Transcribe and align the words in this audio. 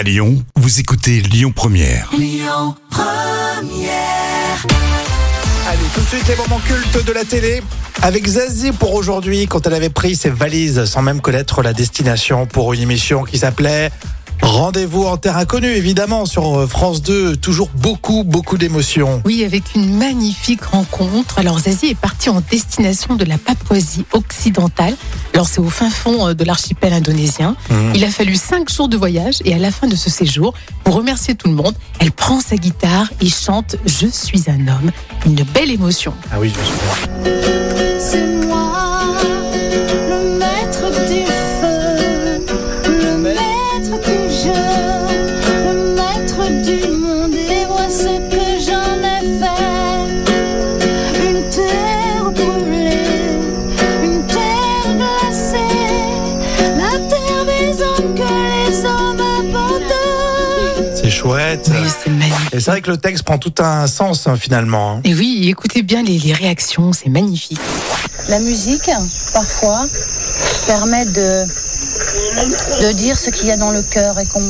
À 0.00 0.02
Lyon, 0.02 0.42
vous 0.56 0.80
écoutez 0.80 1.20
Lyon 1.20 1.52
Première. 1.54 2.08
Allez, 5.68 5.78
tout 5.94 6.00
de 6.00 6.06
suite 6.06 6.26
les 6.26 6.36
moments 6.36 6.58
cultes 6.60 7.04
de 7.04 7.12
la 7.12 7.22
télé. 7.26 7.62
Avec 8.00 8.26
Zazie 8.26 8.72
pour 8.72 8.94
aujourd'hui, 8.94 9.46
quand 9.46 9.66
elle 9.66 9.74
avait 9.74 9.90
pris 9.90 10.16
ses 10.16 10.30
valises 10.30 10.86
sans 10.86 11.02
même 11.02 11.20
connaître 11.20 11.60
la 11.60 11.74
destination 11.74 12.46
pour 12.46 12.72
une 12.72 12.80
émission 12.80 13.24
qui 13.24 13.36
s'appelait 13.36 13.90
Rendez-vous 14.42 15.04
en 15.04 15.16
terre 15.16 15.36
inconnue, 15.36 15.68
évidemment, 15.68 16.26
sur 16.26 16.58
euh, 16.58 16.66
France 16.66 17.02
2. 17.02 17.36
Toujours 17.36 17.70
beaucoup, 17.74 18.24
beaucoup 18.24 18.58
d'émotions. 18.58 19.22
Oui, 19.24 19.44
avec 19.44 19.74
une 19.74 19.96
magnifique 19.96 20.64
rencontre. 20.64 21.38
Alors 21.38 21.58
Zazie 21.58 21.90
est 21.90 21.94
partie 21.98 22.30
en 22.30 22.42
destination 22.50 23.14
de 23.16 23.24
la 23.24 23.38
Papouasie 23.38 24.04
occidentale. 24.12 24.96
Alors 25.34 25.46
c'est 25.48 25.60
au 25.60 25.68
fin 25.68 25.90
fond 25.90 26.28
euh, 26.28 26.34
de 26.34 26.44
l'archipel 26.44 26.92
indonésien. 26.92 27.56
Mhm. 27.70 27.92
Il 27.94 28.04
a 28.04 28.10
fallu 28.10 28.34
cinq 28.36 28.70
jours 28.70 28.88
de 28.88 28.96
voyage 28.96 29.36
et 29.44 29.54
à 29.54 29.58
la 29.58 29.70
fin 29.70 29.86
de 29.86 29.96
ce 29.96 30.10
séjour, 30.10 30.54
pour 30.84 30.94
remercier 30.94 31.34
tout 31.34 31.48
le 31.48 31.54
monde, 31.54 31.74
elle 31.98 32.12
prend 32.12 32.40
sa 32.40 32.56
guitare 32.56 33.10
et 33.20 33.28
chante 33.28 33.76
Je 33.86 34.06
suis 34.06 34.44
un 34.48 34.68
homme. 34.68 34.90
Une 35.26 35.42
belle 35.54 35.70
émotion. 35.70 36.14
Ah 36.32 36.36
oui, 36.40 36.52
je 36.54 36.58
me 36.58 36.64
souviens. 36.64 37.98
C'est 38.00 38.46
moi, 38.46 38.89
chouette. 61.20 61.70
Oui, 61.70 61.88
c'est 62.02 62.10
magnifique. 62.10 62.54
Et 62.54 62.60
c'est 62.60 62.70
vrai 62.70 62.80
que 62.80 62.90
le 62.90 62.96
texte 62.96 63.24
prend 63.24 63.38
tout 63.38 63.54
un 63.58 63.86
sens, 63.86 64.26
hein, 64.26 64.36
finalement. 64.40 64.96
hein. 64.96 65.00
Et 65.04 65.14
oui, 65.14 65.48
écoutez 65.48 65.82
bien 65.82 66.02
les, 66.02 66.18
les 66.18 66.32
réactions, 66.32 66.92
c'est 66.92 67.08
magnifique. 67.10 67.60
La 68.28 68.38
musique, 68.40 68.90
parfois, 69.32 69.84
permet 70.66 71.04
de, 71.06 71.44
de 72.86 72.92
dire 72.92 73.18
ce 73.18 73.30
qu'il 73.30 73.48
y 73.48 73.50
a 73.50 73.56
dans 73.56 73.70
le 73.70 73.82
cœur 73.82 74.18
et 74.18 74.26
qu'on 74.26 74.42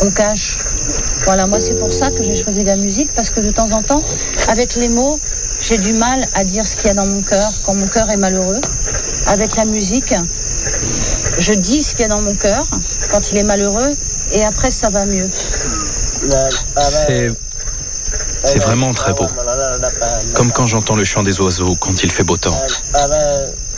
qu'on 0.00 0.10
cache. 0.12 0.58
Voilà, 1.24 1.46
moi 1.46 1.58
c'est 1.60 1.74
pour 1.78 1.92
ça 1.92 2.10
que 2.10 2.22
j'ai 2.22 2.36
choisi 2.36 2.62
la 2.64 2.76
musique, 2.76 3.10
parce 3.14 3.30
que 3.30 3.40
de 3.40 3.50
temps 3.50 3.70
en 3.72 3.82
temps, 3.82 4.02
avec 4.48 4.76
les 4.76 4.88
mots, 4.88 5.18
j'ai 5.60 5.76
du 5.78 5.92
mal 5.92 6.26
à 6.34 6.44
dire 6.44 6.64
ce 6.66 6.76
qu'il 6.76 6.86
y 6.86 6.90
a 6.90 6.94
dans 6.94 7.06
mon 7.06 7.20
cœur 7.22 7.50
quand 7.66 7.74
mon 7.74 7.86
cœur 7.88 8.08
est 8.10 8.16
malheureux. 8.16 8.60
Avec 9.26 9.56
la 9.56 9.64
musique, 9.64 10.14
je 11.38 11.52
dis 11.52 11.82
ce 11.82 11.90
qu'il 11.92 12.00
y 12.00 12.04
a 12.04 12.08
dans 12.08 12.22
mon 12.22 12.34
cœur 12.34 12.64
quand 13.10 13.32
il 13.32 13.38
est 13.38 13.42
malheureux, 13.42 13.90
et 14.32 14.44
après 14.44 14.70
ça 14.70 14.88
va 14.88 15.04
mieux. 15.04 15.28
C'est. 17.06 17.32
C'est 18.44 18.60
vraiment 18.60 18.94
très 18.94 19.12
beau. 19.12 19.26
Comme 20.34 20.52
quand 20.52 20.66
j'entends 20.66 20.96
le 20.96 21.04
chant 21.04 21.22
des 21.22 21.40
oiseaux 21.40 21.76
quand 21.76 22.02
il 22.02 22.10
fait 22.10 22.24
beau 22.24 22.36
temps. 22.36 22.56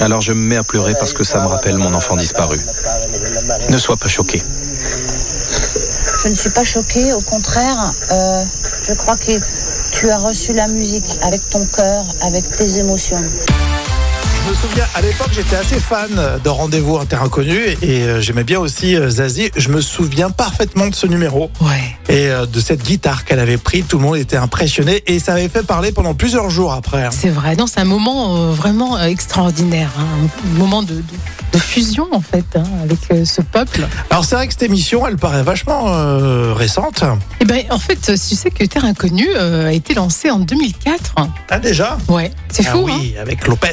Alors 0.00 0.20
je 0.20 0.32
me 0.32 0.40
mets 0.40 0.56
à 0.56 0.62
pleurer 0.62 0.94
parce 0.94 1.12
que 1.12 1.24
ça 1.24 1.40
me 1.40 1.46
rappelle 1.46 1.76
mon 1.76 1.92
enfant 1.92 2.16
disparu. 2.16 2.58
Ne 3.68 3.78
sois 3.78 3.96
pas 3.96 4.08
choqué. 4.08 4.42
Je 6.24 6.28
ne 6.30 6.34
suis 6.34 6.50
pas 6.50 6.64
choquée, 6.64 7.12
au 7.12 7.20
contraire, 7.20 7.76
euh, 8.10 8.44
je 8.88 8.94
crois 8.94 9.16
que 9.16 9.32
tu 9.92 10.10
as 10.10 10.18
reçu 10.18 10.54
la 10.54 10.68
musique 10.68 11.04
avec 11.22 11.40
ton 11.50 11.64
cœur, 11.66 12.02
avec 12.22 12.44
tes 12.56 12.78
émotions. 12.78 13.22
Je 14.44 14.50
me 14.50 14.54
souviens, 14.54 14.84
à 14.94 15.02
l'époque, 15.02 15.28
j'étais 15.32 15.56
assez 15.56 15.78
fan 15.78 16.10
de 16.42 16.48
Rendez-vous 16.48 16.96
en 16.96 17.04
terre 17.04 17.22
inconnue 17.22 17.76
et 17.82 18.02
euh, 18.02 18.20
j'aimais 18.22 18.44
bien 18.44 18.58
aussi 18.58 18.96
euh, 18.96 19.10
Zazie. 19.10 19.50
Je 19.54 19.68
me 19.68 19.82
souviens 19.82 20.30
parfaitement 20.30 20.86
de 20.86 20.94
ce 20.94 21.06
numéro. 21.06 21.50
Ouais. 21.60 21.93
Et 22.08 22.28
euh, 22.28 22.46
de 22.46 22.60
cette 22.60 22.82
guitare 22.82 23.24
qu'elle 23.24 23.38
avait 23.40 23.56
pris. 23.58 23.82
Tout 23.82 23.98
le 23.98 24.04
monde 24.04 24.16
était 24.16 24.36
impressionné 24.36 25.02
et 25.06 25.18
ça 25.18 25.32
avait 25.34 25.48
fait 25.48 25.62
parler 25.64 25.92
pendant 25.92 26.14
plusieurs 26.14 26.50
jours 26.50 26.72
après. 26.72 27.08
C'est 27.12 27.28
vrai, 27.28 27.56
c'est 27.66 27.80
un 27.80 27.84
moment 27.84 28.36
euh, 28.36 28.50
vraiment 28.52 28.96
euh, 28.96 29.04
extraordinaire, 29.06 29.90
hein. 29.98 30.28
un 30.54 30.58
moment 30.58 30.82
de- 30.82 31.02
de 31.54 31.58
fusion 31.58 32.08
en 32.12 32.20
fait 32.20 32.44
hein, 32.56 32.64
avec 32.82 32.98
euh, 33.12 33.24
ce 33.24 33.40
peuple. 33.40 33.86
Alors 34.10 34.24
c'est 34.24 34.34
vrai 34.34 34.46
que 34.48 34.52
cette 34.52 34.64
émission, 34.64 35.06
elle 35.06 35.16
paraît 35.16 35.42
vachement 35.44 35.84
euh, 35.88 36.52
récente. 36.52 37.04
Et 37.40 37.44
ben 37.44 37.64
en 37.70 37.78
fait, 37.78 37.96
tu 38.00 38.16
sais 38.16 38.50
que 38.50 38.64
Terre 38.64 38.84
Inconnue 38.84 39.28
euh, 39.36 39.68
a 39.68 39.72
été 39.72 39.94
lancée 39.94 40.30
en 40.30 40.40
2004. 40.40 41.14
Ah 41.50 41.58
déjà? 41.60 41.96
Ouais, 42.08 42.32
c'est 42.50 42.66
Ah 42.66 42.72
fou. 42.72 42.88
hein 42.90 42.96
oui, 42.98 43.14
avec 43.20 43.46
Lopez. 43.46 43.68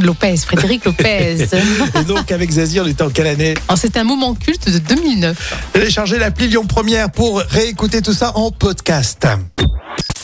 Lopez, 0.00 0.36
Frédéric 0.36 0.84
Lopez. 0.84 1.48
et 2.00 2.04
donc 2.04 2.30
avec 2.30 2.50
Zazie, 2.52 2.80
on 2.80 2.86
était 2.86 3.02
en 3.02 3.10
quelle 3.10 3.26
année? 3.26 3.54
Alors, 3.68 3.78
C'est 3.78 3.96
un 3.96 4.04
moment 4.04 4.34
culte 4.34 4.70
de 4.70 4.78
2009. 4.78 5.54
Téléchargez 5.72 6.18
l'appli 6.18 6.46
Lyon 6.48 6.66
Première 6.66 7.10
pour 7.10 7.40
réécouter 7.40 8.00
tout 8.00 8.12
ça 8.14 8.32
en 8.36 8.52
podcast. 8.52 9.26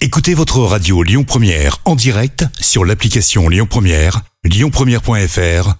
Écoutez 0.00 0.34
votre 0.34 0.60
radio 0.60 1.02
Lyon 1.02 1.24
Première 1.24 1.78
en 1.84 1.96
direct 1.96 2.44
sur 2.60 2.84
l'application 2.84 3.48
Lyon 3.48 3.66
Première, 3.68 4.22
lyonpremière.fr 4.44 5.79